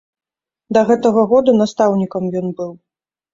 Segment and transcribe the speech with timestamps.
[0.77, 2.71] Да гэтага году настаўнікам ён быў.